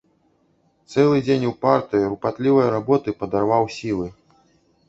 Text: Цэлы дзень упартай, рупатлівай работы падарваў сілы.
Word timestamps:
Цэлы 0.93 1.19
дзень 1.27 1.45
упартай, 1.51 2.07
рупатлівай 2.13 2.67
работы 2.77 3.15
падарваў 3.21 3.73
сілы. 3.77 4.09